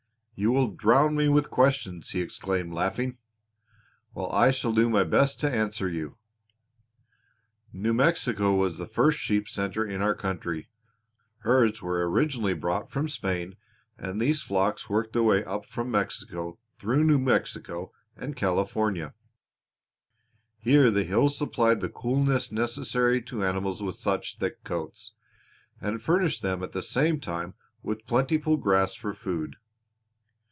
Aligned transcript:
"You 0.33 0.51
will 0.51 0.71
drown 0.71 1.15
me 1.15 1.29
with 1.29 1.51
questions!" 1.51 2.09
he 2.09 2.19
exclaimed 2.21 2.73
laughing. 2.73 3.19
"Well, 4.15 4.31
I 4.31 4.49
shall 4.49 4.73
do 4.73 4.89
my 4.89 5.03
best 5.03 5.39
to 5.41 5.51
answer 5.53 5.87
you. 5.87 6.17
New 7.71 7.93
Mexico 7.93 8.55
was 8.55 8.79
the 8.79 8.87
first 8.87 9.19
sheep 9.19 9.47
center 9.47 9.85
in 9.85 10.01
our 10.01 10.15
country. 10.15 10.67
Herds 11.41 11.83
were 11.83 12.09
originally 12.09 12.55
brought 12.55 12.89
from 12.89 13.07
Spain, 13.07 13.55
and 13.99 14.19
these 14.19 14.41
flocks 14.41 14.89
worked 14.89 15.13
their 15.13 15.21
way 15.21 15.43
up 15.45 15.63
from 15.63 15.91
Mexico 15.91 16.57
through 16.79 17.03
New 17.03 17.19
Mexico 17.19 17.91
and 18.15 18.35
California; 18.35 19.13
here 20.57 20.89
the 20.89 21.03
hills 21.03 21.37
supplied 21.37 21.81
the 21.81 21.89
coolness 21.89 22.51
necessary 22.51 23.21
to 23.21 23.45
animals 23.45 23.83
with 23.83 23.97
such 23.97 24.39
thick 24.39 24.63
coats, 24.63 25.13
and 25.79 26.01
furnished 26.01 26.41
them 26.41 26.63
at 26.63 26.71
the 26.71 26.81
same 26.81 27.19
time 27.19 27.53
with 27.83 28.07
plentiful 28.07 28.57
grass 28.57 28.95
for 28.95 29.13
food. 29.13 29.57